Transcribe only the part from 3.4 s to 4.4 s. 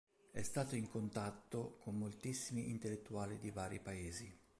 vari paesi.